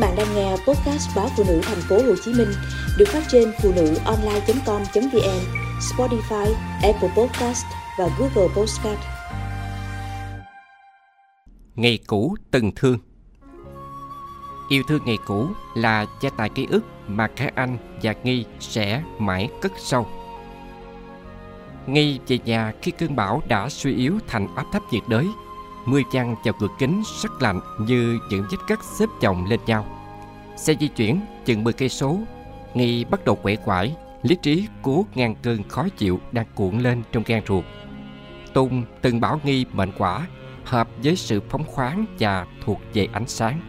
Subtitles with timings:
[0.00, 2.48] bạn đang nghe podcast báo phụ nữ thành phố Hồ Chí Minh
[2.98, 5.40] được phát trên phụ nữ online.com.vn,
[5.80, 7.64] Spotify, Apple Podcast
[7.98, 8.98] và Google Podcast.
[11.74, 12.98] Ngày cũ từng thương
[14.68, 19.02] Yêu thương ngày cũ là gia tài ký ức mà cả anh và Nghi sẽ
[19.18, 20.06] mãi cất sâu.
[21.86, 25.26] Nghi về nhà khi cơn bão đã suy yếu thành áp thấp nhiệt đới
[25.86, 29.86] Mưa chăng vào cửa kính sắc lạnh như những vết cắt xếp chồng lên nhau.
[30.56, 32.18] Xe di chuyển chừng 10 cây số,
[32.74, 37.02] Nghi bắt đầu quẻ quải, lý trí cố ngăn cơn khó chịu đang cuộn lên
[37.12, 37.64] trong gan ruột.
[38.54, 40.26] Tùng từng bảo Nghi mệnh quả,
[40.64, 43.60] hợp với sự phóng khoáng và thuộc về ánh sáng.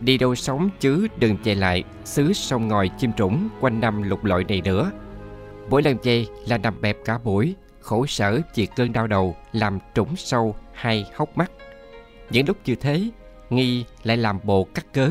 [0.00, 4.24] Đi đâu sống chứ đừng chạy lại xứ sông ngòi chim trũng quanh năm lục
[4.24, 4.90] lội này nữa.
[5.70, 9.78] Mỗi lần chạy là nằm bẹp cả buổi, khổ sở vì cơn đau đầu làm
[9.94, 11.50] trũng sâu hay hốc mắt.
[12.30, 13.10] Những lúc như thế,
[13.50, 15.10] Nghi lại làm bộ cắt cớ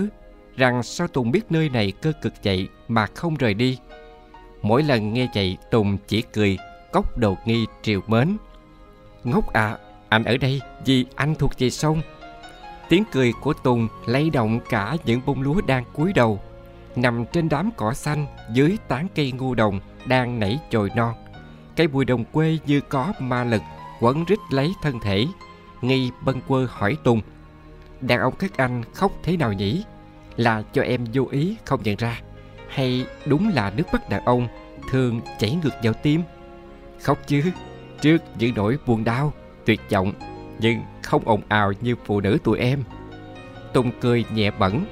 [0.58, 3.78] rằng sao Tùng biết nơi này cơ cực vậy mà không rời đi.
[4.62, 6.58] Mỗi lần nghe vậy Tùng chỉ cười
[6.92, 8.38] cốc đầu Nghi triều mến.
[9.24, 9.78] Ngốc à,
[10.10, 12.02] anh ở đây vì anh thuộc về sông.
[12.90, 16.40] Tiếng cười của Tùng lay động cả những bông lúa đang cúi đầu,
[16.96, 21.14] nằm trên đám cỏ xanh dưới tán cây ngô đồng đang nảy chồi non.
[21.78, 23.62] Cây bùi đồng quê như có ma lực
[24.00, 25.26] quấn rít lấy thân thể.
[25.82, 27.22] Nghi bâng quơ hỏi Tùng
[28.02, 29.84] Đàn ông các anh khóc thế nào nhỉ?
[30.36, 32.22] Là cho em vô ý không nhận ra.
[32.68, 34.48] Hay đúng là nước mắt đàn ông
[34.92, 36.22] Thường chảy ngược vào tim?
[37.02, 37.44] Khóc chứ
[38.02, 39.34] Trước những nỗi buồn đau,
[39.66, 40.14] tuyệt vọng
[40.60, 42.84] Nhưng không ồn ào như phụ nữ tụi em.
[43.74, 44.86] Tùng cười nhẹ bẩn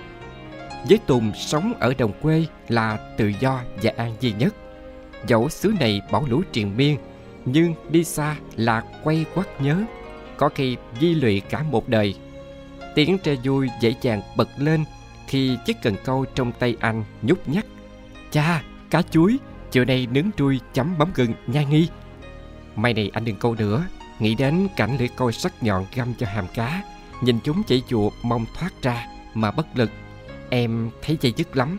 [0.89, 4.56] Với Tùng sống ở đồng quê là tự do và an duy nhất.
[5.27, 6.97] Dẫu xứ này bão lũ triền miên
[7.45, 9.83] Nhưng đi xa là quay quắt nhớ
[10.38, 12.16] có khi di lụy cả một đời.
[12.95, 14.85] Tiếng tre vui dễ dàng bật lên
[15.27, 17.66] khi chiếc cần câu trong tay anh nhúc nhắc.
[18.31, 19.38] Cha, cá chuối,
[19.72, 21.88] chiều nay nướng trui chấm bấm gừng nha nghi.
[22.75, 23.85] May này anh đừng câu nữa,
[24.19, 26.84] nghĩ đến cảnh lưỡi câu sắc nhọn găm cho hàm cá,
[27.22, 29.91] nhìn chúng chảy chùa mong thoát ra mà bất lực.
[30.50, 31.78] Em thấy dây dứt lắm,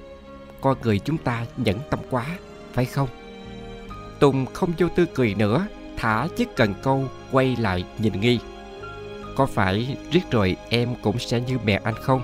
[0.60, 2.26] con người chúng ta nhẫn tâm quá,
[2.72, 3.08] phải không?
[4.18, 5.66] Tùng không vô tư cười nữa,
[5.96, 8.38] thả chiếc cần câu quay lại nhìn nghi.
[9.36, 12.22] Có phải riết rồi em cũng sẽ như mẹ anh không?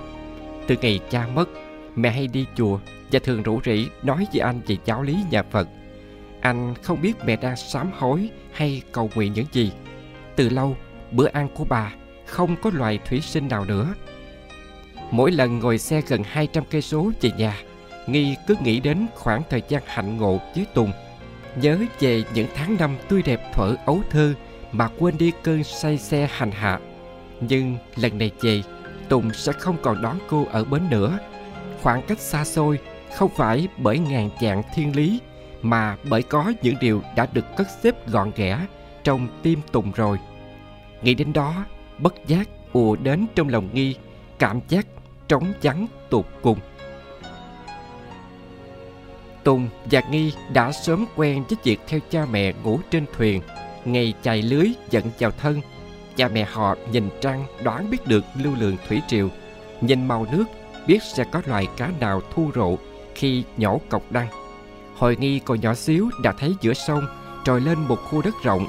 [0.67, 1.49] Từ ngày cha mất
[1.95, 2.79] mẹ hay đi chùa
[3.11, 5.67] và thường rủ rỉ nói với anh về giáo lý nhà phật.
[6.41, 9.71] Anh không biết mẹ đang sám hối hay cầu nguyện những gì.
[10.35, 10.77] Từ lâu
[11.11, 11.93] bữa ăn của bà
[12.25, 13.93] không có loài thủy sinh nào nữa.
[15.11, 17.57] Mỗi lần ngồi xe gần 200 cây số về nhà
[18.07, 20.91] nghi cứ nghĩ đến khoảng thời gian hạnh ngộ với tùng
[21.55, 24.33] nhớ về những tháng năm tươi đẹp thuở ấu thơ
[24.71, 26.79] mà quên đi cơn say xe hành hạ.
[27.41, 28.61] Nhưng lần này về,
[29.09, 31.19] Tùng sẽ không còn đón cô ở bến nữa.
[31.81, 32.79] Khoảng cách xa xôi
[33.15, 35.19] không phải bởi ngàn dạng thiên lý
[35.61, 38.59] mà bởi có những điều đã được cất xếp gọn ghẽ
[39.03, 40.17] trong tim Tùng rồi.
[41.01, 41.65] Nghĩ đến đó,
[41.97, 43.95] bất giác ùa đến trong lòng nghi,
[44.39, 44.85] cảm giác
[45.27, 46.59] trống vắng tột cùng.
[49.43, 53.41] Tùng và Nghi đã sớm quen với việc theo cha mẹ ngủ trên thuyền,
[53.85, 55.61] ngày chài lưới dẫn vào thân.
[56.15, 59.29] Cha mẹ họ nhìn trăng đoán biết được lưu lượng thủy triều,
[59.81, 60.43] nhìn màu nước
[60.87, 62.77] biết sẽ có loài cá nào thu rộ
[63.15, 64.27] khi nhổ cọc đăng.
[64.95, 67.07] Hồi Nghi còn nhỏ xíu đã thấy giữa sông
[67.45, 68.67] trồi lên một khu đất rộng.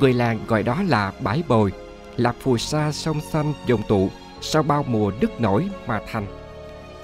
[0.00, 1.72] Người làng gọi đó là bãi bồi,
[2.16, 6.26] là phù sa sông xanh dồn tụ sau bao mùa nước nổi mà thành.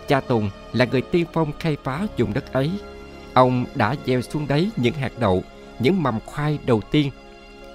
[0.08, 2.70] Cha Tùng là người tiên phong khai phá vùng đất ấy
[3.34, 5.44] Ông đã gieo xuống đấy những hạt đậu,
[5.78, 7.10] những mầm khoai đầu tiên.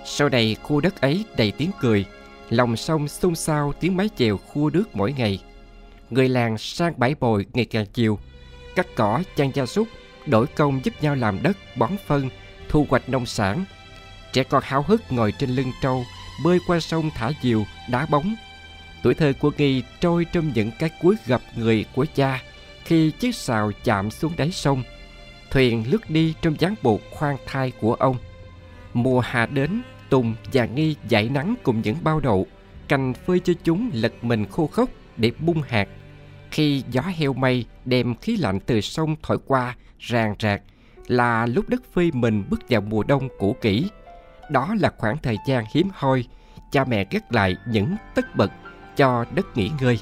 [0.06, 2.06] Sau này khu đất ấy đầy tiếng cười,
[2.50, 5.40] lòng sông xôn xao tiếng mái chèo khua nước mỗi ngày.
[6.10, 8.20] Người làng sang bãi bồi ngày càng chiều,
[8.76, 9.88] cắt cỏ chăn gia súc,
[10.26, 12.30] đổi công giúp nhau làm đất, bón phân,
[12.70, 13.66] thu hoạch nông sản.
[14.34, 16.04] Trẻ con háo hức ngồi trên lưng trâu,
[16.44, 18.36] bơi qua sông thả diều, đá bóng.
[19.04, 22.42] Tuổi thơ của Nghi trôi trong những cái cuối gặp người của cha
[22.86, 24.84] khi chiếc xào chạm xuống đáy sông–
[25.52, 28.16] thuyền lướt đi trong dáng bộ khoan thai của ông.
[28.94, 32.48] Mùa hạ đến, Tùng và Nghi dậy nắng cùng những bao đậu,
[32.88, 35.88] cành phơi cho chúng lật mình khô khốc để bung hạt.
[36.52, 40.62] Khi gió heo mây đem khí lạnh từ sông thổi qua ràng rạc
[41.08, 43.90] là lúc đất phơi mình bước vào mùa đông cũ kỹ.
[44.52, 46.24] Đó là khoảng thời gian hiếm hoi,
[46.72, 48.52] cha mẹ gác lại những tất bật
[48.96, 50.00] cho đất nghỉ ngơi.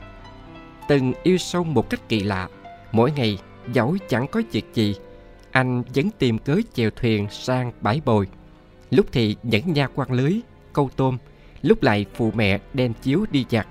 [0.88, 2.48] Từng yêu sông một cách kỳ lạ,
[2.92, 3.38] mỗi ngày
[3.74, 4.96] dẫu chẳng có việc gì
[5.56, 8.28] anh vẫn tìm cớ chèo thuyền sang bãi bồi.
[8.92, 10.34] Lúc thì nhẫn nha quan lưới,
[10.74, 11.18] câu tôm,
[11.62, 13.68] lúc lại phụ mẹ đem chiếu đi giặt.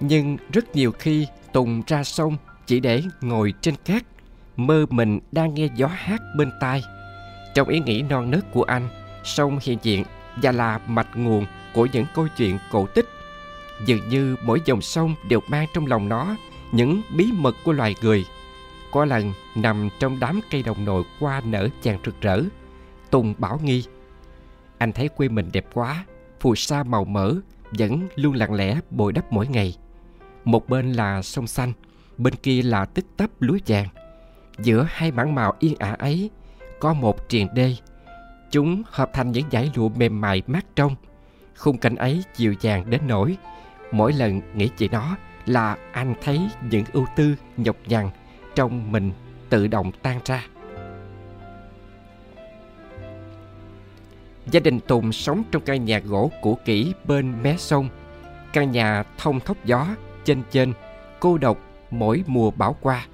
[0.00, 2.36] Nhưng rất nhiều khi Tùng ra sông,
[2.66, 4.02] chỉ để ngồi trên cát
[4.56, 6.82] mơ mình đang nghe gió hát bên tai
[7.54, 8.88] trong ý nghĩ non nớt của anh
[9.24, 10.04] sông hiện diện
[10.42, 13.08] và là mạch nguồn của những câu chuyện cổ tích
[13.86, 16.36] dường như mỗi dòng sông đều mang trong lòng nó
[16.72, 18.24] những bí mật của loài người
[18.96, 22.40] có lần nằm trong đám cây đồng nội qua nở chàng rực rỡ.
[23.10, 23.84] Tùng bảo nghi,
[24.78, 26.04] anh thấy quê mình đẹp quá,
[26.40, 27.34] phù sa màu mỡ,
[27.78, 29.76] vẫn luôn lặng lẽ bồi đắp mỗi ngày.
[30.44, 31.72] Một bên là sông xanh,
[32.18, 33.88] bên kia là tích tấp lúa vàng.
[34.58, 36.30] Giữa hai mảng màu yên ả ấy,
[36.80, 37.76] có một triền đê.
[38.50, 40.94] Chúng hợp thành những dải lụa mềm mại mát trong.
[41.56, 43.36] Khung cảnh ấy dịu dàng đến nỗi
[43.92, 45.16] mỗi lần nghĩ về nó
[45.46, 48.10] là anh thấy những ưu tư nhọc nhằn
[48.56, 49.12] trong mình
[49.50, 50.46] tự động tan ra.
[54.50, 57.88] Gia đình tùng sống trong căn nhà gỗ cũ kỹ bên mé sông.
[58.52, 59.86] Căn nhà thông thốc gió,
[60.24, 60.72] chênh chênh,
[61.20, 61.58] cô độc
[61.90, 63.06] mỗi mùa bão qua.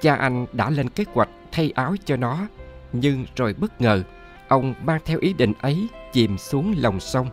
[0.00, 2.46] Cha anh đã lên kế hoạch thay áo cho nó,
[2.92, 4.02] nhưng rồi bất ngờ,
[4.48, 7.28] ông mang theo ý định ấy chìm xuống lòng sông.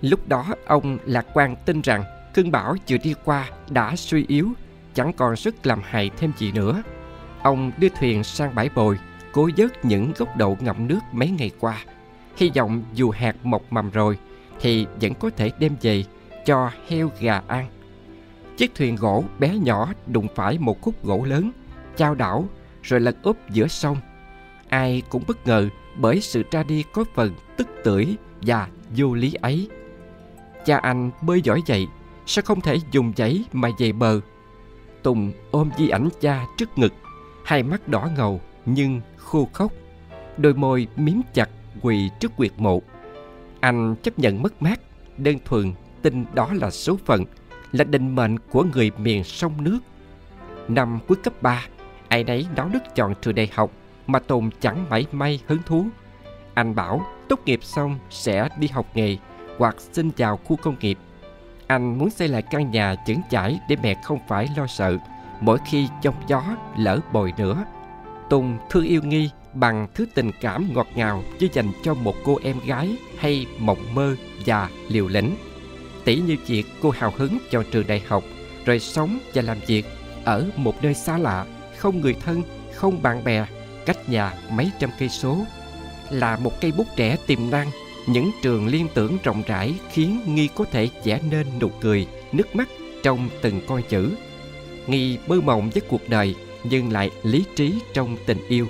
[0.00, 2.04] Lúc đó, ông lạc quan tin rằng
[2.34, 4.52] cơn bão vừa đi qua đã suy yếu
[4.94, 6.82] chẳng còn sức làm hại thêm gì nữa.
[7.42, 8.98] Ông đưa thuyền sang bãi bồi,
[9.32, 11.78] cố vớt những gốc đậu ngậm nước mấy ngày qua.
[12.36, 14.18] Hy vọng dù hạt mọc mầm rồi,
[14.60, 16.04] thì vẫn có thể đem về
[16.46, 17.66] cho heo gà ăn.
[18.56, 21.50] Chiếc thuyền gỗ bé nhỏ đụng phải một khúc gỗ lớn,
[21.96, 22.48] chao đảo,
[22.82, 23.96] rồi lật úp giữa sông.
[24.68, 29.34] Ai cũng bất ngờ bởi sự ra đi có phần tức tưởi và vô lý
[29.34, 29.68] ấy.
[30.64, 31.86] Cha anh bơi giỏi vậy
[32.26, 34.20] sao không thể dùng giấy mà về bờ?
[35.02, 36.92] Tùng ôm di ảnh cha trước ngực
[37.44, 39.72] hai mắt đỏ ngầu nhưng khô khóc,
[40.36, 41.50] đôi môi miếm chặt
[41.80, 42.82] quỳ trước quyệt mộ.
[43.60, 44.80] Anh chấp nhận mất mát
[45.18, 45.72] đơn thuần
[46.02, 47.24] tin đó là số phận
[47.72, 49.78] là định mệnh của người miền sông nước.
[50.68, 51.66] Năm cuối cấp 3
[52.08, 53.70] ai nấy náo nức chọn trường đại học
[54.06, 55.86] mà tùng chẳng mảy may hứng thú.
[56.54, 59.16] Anh bảo tốt nghiệp xong sẽ đi học nghề
[59.58, 60.98] hoặc xin vào khu công nghiệp
[61.66, 64.98] anh muốn xây lại căn nhà chững chãi để mẹ không phải lo sợ,
[65.40, 66.42] mỗi khi trong gió
[66.76, 67.64] lỡ bồi nữa.
[68.30, 72.38] Tùng thương yêu nghi bằng thứ tình cảm ngọt ngào chỉ dành cho một cô
[72.42, 74.16] em gái hay mộng mơ
[74.46, 75.36] và liều lĩnh.
[76.04, 78.24] Tỷ như việc cô hào hứng chọn trường đại học,
[78.64, 79.86] rồi sống và làm việc
[80.24, 82.42] ở một nơi xa lạ, không người thân,
[82.74, 83.46] không bạn bè,
[83.86, 85.38] cách nhà mấy trăm cây số.
[86.10, 87.70] Là một cây bút trẻ tiềm năng
[88.06, 92.56] những trường liên tưởng rộng rãi khiến nghi có thể vẽ nên nụ cười, nước
[92.56, 92.68] mắt
[93.02, 94.16] trong từng con chữ.
[94.86, 96.34] Nghi mơ mộng với cuộc đời,
[96.64, 98.66] nhưng lại lý trí trong tình yêu.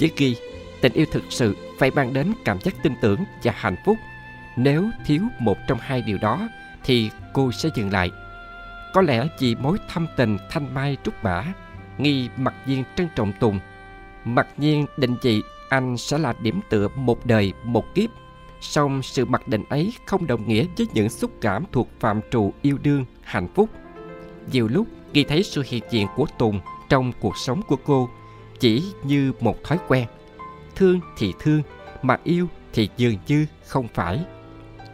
[0.00, 0.36] Với ghi
[0.80, 3.96] tình yêu thực sự phải mang đến cảm giác tin tưởng và hạnh phúc.
[4.56, 6.48] Nếu thiếu một trong hai điều đó,
[6.84, 8.10] thì cô sẽ dừng lại.
[8.94, 11.44] Có lẽ vì mối thâm tình thanh mai trúc mã,
[11.98, 13.60] nghi mặc nhiên trân trọng tùng.
[14.24, 18.10] Mặc nhiên định vị anh sẽ là điểm tựa một đời, một kiếp
[18.60, 22.52] song sự mặc định ấy không đồng nghĩa với những xúc cảm thuộc phạm trù
[22.62, 23.70] yêu đương, hạnh phúc.
[24.52, 28.08] Nhiều lúc ghi thấy sự hiện diện của tùng trong cuộc sống của cô,
[28.60, 30.06] chỉ như một thói quen.
[30.74, 31.62] Thương thì thương,
[32.02, 34.24] mà yêu thì dường như không phải.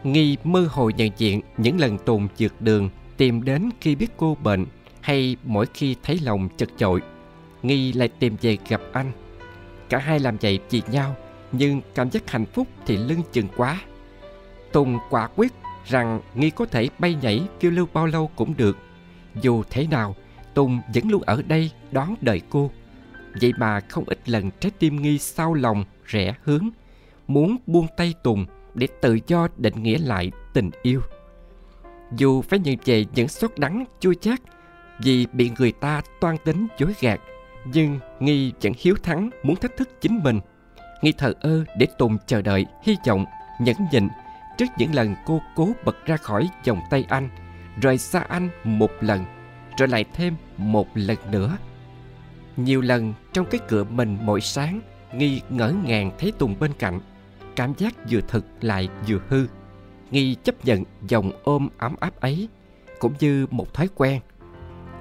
[0.03, 4.37] Nghi mơ hồ nhận diện những lần tùng trượt đường tìm đến khi biết cô
[4.43, 4.65] bệnh
[5.01, 7.01] hay mỗi khi thấy lòng chật chội,
[7.63, 9.11] nghi lại tìm về gặp anh.
[9.89, 11.15] Cả hai làm vậy vì nhau
[11.53, 13.81] nhưng cảm giác hạnh phúc thì lưng chừng quá.
[14.71, 15.53] Tùng quả quyết
[15.85, 18.77] rằng nghi có thể bay nhảy kêu lưu bao lâu cũng được.
[19.41, 20.15] Dù thế nào,
[20.53, 22.71] tùng vẫn luôn ở đây đón đợi cô.
[23.41, 26.69] Vậy mà không ít lần trái tim nghi sao lòng, rẽ hướng.
[27.27, 31.01] Muốn buông tay tùng để tự do định nghĩa lại tình yêu.
[32.17, 34.41] Dù phải nhận về những xót đắng chua chát
[35.03, 37.19] vì bị người ta toan tính dối gạt,
[37.65, 40.39] nhưng nghi vẫn hiếu thắng muốn thách thức chính mình
[41.03, 43.25] nghi thờ ơ để tùng chờ đợi, hy vọng,
[43.59, 44.07] nhẫn nhịn
[44.57, 47.29] trước những lần cô cố bật ra khỏi vòng tay anh,
[47.81, 49.25] rời xa anh một lần
[49.77, 51.57] rồi lại thêm một lần nữa.
[52.57, 54.81] Nhiều lần trong cái cửa mình mỗi sáng,
[55.13, 56.99] nghi ngỡ ngàng thấy tùng bên cạnh,
[57.55, 59.47] cảm giác vừa thực lại vừa hư.
[60.11, 62.47] Nghi chấp nhận dòng ôm ấm áp ấy,
[62.99, 64.21] cũng như một thói quen.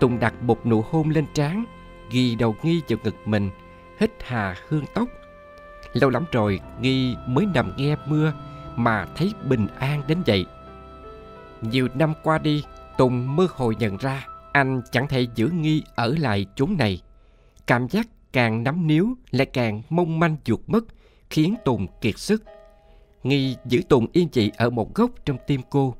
[0.00, 1.64] Tùng đặt một nụ hôn lên trán,
[2.11, 3.50] ghi đầu nghi vào ngực mình,
[4.00, 5.09] hít hà hương tóc
[5.92, 8.32] lâu lắm rồi, nghi mới nằm nghe mưa
[8.76, 10.46] mà thấy bình an đến vậy.
[11.62, 12.64] Nhiều năm qua đi,
[12.99, 17.02] tùng mơ hồ nhận ra anh chẳng thể giữ nghi ở lại chốn này.
[17.66, 20.84] Cảm giác càng nắm níu lại càng mong manh chuột mất,
[21.30, 22.44] khiến tùng kiệt sức.
[23.22, 25.94] Nghi giữ tùng yên vị ở một góc trong tim cô.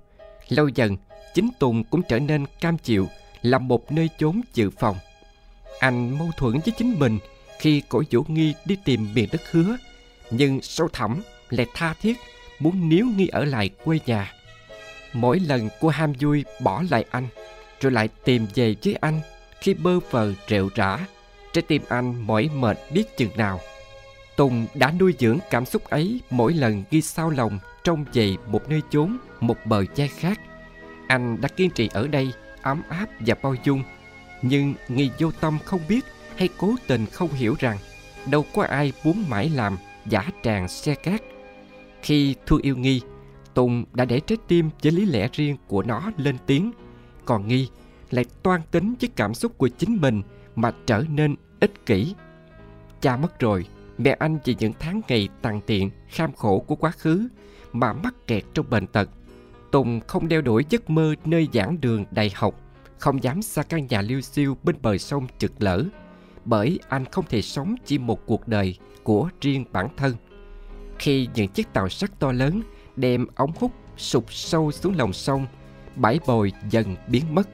[0.49, 0.97] Lâu dần,
[1.35, 3.07] chính tùng cũng trở nên cam chịu
[3.43, 4.97] làm một nơi chốn dự phòng.
[5.81, 7.19] Anh mâu thuẫn với chính mình
[7.63, 9.77] khi cổ vũ Nghi đi tìm miền đất hứa,
[10.31, 12.17] nhưng sâu thẳm lại tha thiết
[12.59, 14.33] muốn níu Nghi ở lại quê nhà.
[15.13, 17.29] Mỗi lần cô ham vui bỏ lại anh,
[17.81, 19.21] rồi lại tìm về với anh
[19.61, 20.99] khi bơ vờ rệu rã,
[21.53, 23.61] trái tim anh mỏi mệt biết chừng nào.
[24.37, 28.69] Tùng đã nuôi dưỡng cảm xúc ấy mỗi lần ghi sao lòng trong về một
[28.69, 30.41] nơi chốn, một bờ che khác.
[31.09, 33.83] Anh đã kiên trì ở đây, ấm áp và bao dung.
[34.43, 36.05] Nhưng nghi vô tâm không biết
[36.37, 37.79] hay cố tình không hiểu rằng
[38.31, 41.23] đâu có ai muốn mãi làm giả tràng xe cát.
[42.03, 43.01] Khi thương yêu nghi,
[43.55, 46.73] Tùng đã để trái tim với lý lẽ riêng của nó lên tiếng.
[47.25, 47.69] Còn nghi
[48.11, 50.23] lại toan tính với cảm xúc của chính mình
[50.57, 52.15] mà trở nên ích kỷ.
[53.01, 53.67] Cha mất rồi,
[53.99, 57.29] mẹ anh vì những tháng ngày tàn tiện, kham khổ của quá khứ
[57.73, 59.11] mà mắc kẹt trong bệnh tật.
[59.73, 62.55] Tùng không đeo đuổi giấc mơ nơi giảng đường đại học,
[62.99, 65.85] không dám xa căn nhà liêu siêu bên bờ sông trực lỡ,
[66.45, 70.15] bởi anh không thể sống chỉ một cuộc đời của riêng bản thân.
[70.99, 72.63] Khi những chiếc tàu sắt to lớn
[72.97, 75.47] đem ống hút sụp sâu xuống lòng sông,
[75.97, 77.49] bãi bồi dần biến mất.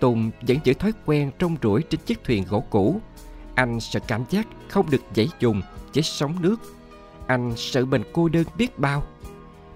[0.00, 3.00] Tùng vẫn giữ thói quen trong rủi trên chiếc thuyền gỗ cũ.
[3.54, 5.62] Anh sợ cảm giác không được dãy dùng
[5.94, 6.56] với sóng nước.
[7.26, 9.02] Anh sợ mình cô đơn biết bao.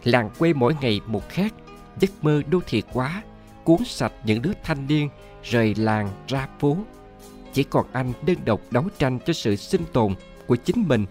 [0.04, 1.54] Làng quê mỗi ngày một khác,
[2.00, 3.22] giấc mơ đô thị quá,
[3.64, 5.08] cuốn sạch những đứa thanh niên
[5.42, 6.76] rời làng ra phố.
[7.54, 10.14] Chỉ còn anh đơn độc đấu tranh cho sự sinh tồn
[10.46, 11.06] của chính mình,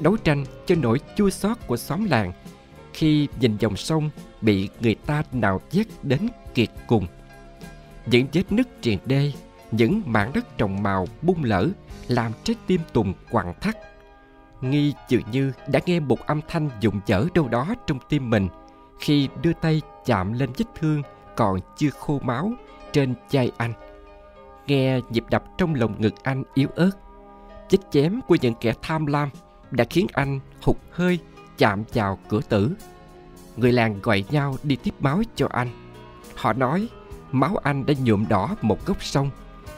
[0.00, 2.32] đấu tranh cho nỗi chua xót của xóm làng
[2.92, 7.06] khi nhìn dòng sông bị người ta nào vét đến kiệt cùng.
[8.06, 9.32] Những vết nứt triền đê,
[9.70, 11.68] những mảng đất trồng màu bung lở
[12.08, 13.76] làm trái tim Tùng quặn thắt.
[14.60, 18.48] Nghi dường như đã nghe một âm thanh dụng dở đâu đó trong tim mình
[19.00, 21.02] khi đưa tay chạm lên vết thương
[21.36, 22.52] còn chưa khô máu
[22.92, 23.91] trên vai anh.
[24.66, 26.90] Nghe nhịp đập trong lồng ngực anh yếu ớt.
[27.68, 29.28] chích chém của những kẻ tham lam
[29.70, 31.18] đã khiến anh hụt hơi
[31.58, 32.72] chạm vào cửa tử.
[33.56, 35.68] Người làng gọi nhau đi tiếp máu cho anh.
[36.36, 36.88] Họ nói
[37.32, 39.30] máu anh đã nhuộm đỏ một gốc sông,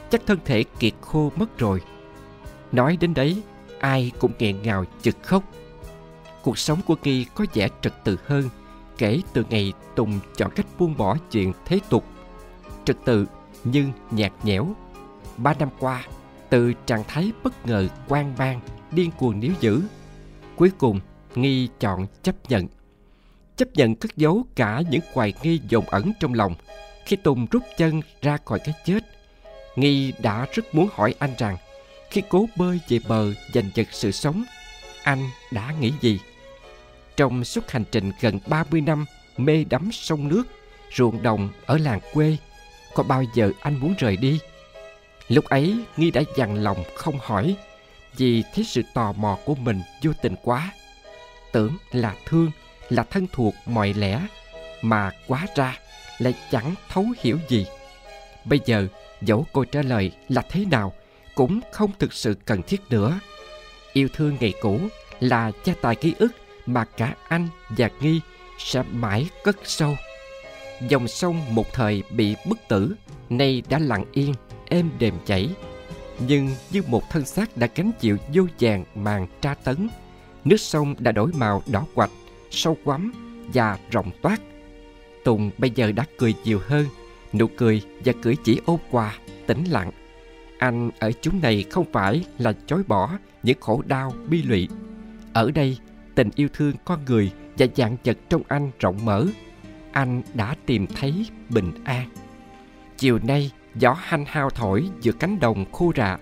[0.09, 1.81] chắc thân thể kiệt khô mất rồi.
[2.71, 3.41] Nói đến đấy,
[3.79, 5.43] ai cũng nghẹn ngào chực khóc.
[6.43, 8.49] Cuộc sống của Nghi có vẻ trật tự hơn
[8.97, 12.05] kể từ ngày Tùng chọn cách buông bỏ chuyện thế tục.
[12.85, 13.25] Trật tự
[13.65, 14.67] nhưng nhạt nhẽo.
[15.37, 16.03] Ba năm qua,
[16.49, 19.81] từ trạng thái bất ngờ quan mang, điên cuồng níu giữ,
[20.55, 20.99] cuối cùng
[21.35, 22.67] Nghi chọn chấp nhận.
[23.55, 26.55] Chấp nhận cất giấu cả những hoài nghi dồn ẩn trong lòng.
[27.05, 29.03] Khi Tùng rút chân ra khỏi cái chết,
[29.75, 31.57] Nghi đã rất muốn hỏi anh rằng
[32.09, 34.43] khi cố bơi về bờ giành giật sự sống,
[35.03, 36.19] anh đã nghĩ gì?
[37.17, 39.05] Trong suốt hành trình gần 30 năm
[39.37, 40.43] mê đắm sông nước,
[40.95, 42.37] ruộng đồng ở làng quê,
[42.95, 44.39] có bao giờ anh muốn rời đi?
[45.27, 47.55] Lúc ấy, Nghi đã dằn lòng không hỏi,
[48.17, 50.71] vì thấy sự tò mò của mình vô tình quá.
[51.51, 52.51] Tưởng là thương,
[52.89, 54.21] là thân thuộc mọi lẽ,
[54.81, 55.77] mà quá ra
[56.17, 57.65] lại chẳng thấu hiểu gì.
[58.45, 58.87] Bây giờ,
[59.21, 60.93] dẫu cô trả lời là thế nào,
[61.35, 63.19] cũng không thực sự cần thiết nữa.
[63.93, 64.79] Yêu thương ngày cũ
[65.19, 66.31] là gia tài ký ức
[66.65, 68.21] mà cả anh và Nghi
[68.57, 69.95] sẽ mãi cất sâu.
[70.81, 72.95] Dòng sông một thời bị bức tử,
[73.29, 74.33] nay đã lặng yên,
[74.69, 75.49] êm đềm chảy.
[76.27, 79.87] Nhưng như một thân xác đã gánh chịu vô vàng màn tra tấn,
[80.45, 82.11] nước sông đã đổi màu đỏ quạch,
[82.51, 83.13] sâu quắm
[83.53, 84.41] và rộng toát.
[85.23, 86.85] Tùng bây giờ đã cười nhiều hơn,
[87.33, 89.13] nụ cười và cử chỉ ôn quà,
[89.47, 89.91] tĩnh lặng.
[90.57, 94.67] Anh ở chúng này không phải là chối bỏ những khổ đau bi lụy.
[95.33, 95.77] Ở đây,
[96.15, 99.25] tình yêu thương con người và dạng vật trong anh rộng mở.
[99.95, 102.09] Anh đã tìm thấy bình an.
[102.97, 106.17] Chiều nay, gió hanh hao thổi giữa cánh đồng khô rạ.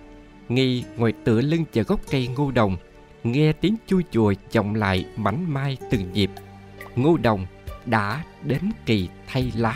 [0.50, 2.77] Nghi ngồi tựa lưng vào gốc cây ngô đồng,
[3.24, 6.32] nghe tiếng chui chùa vọng lại mảnh mai từng nhịp.
[6.96, 7.46] Ngô đồng
[7.86, 9.72] đã đến kỳ thay lá.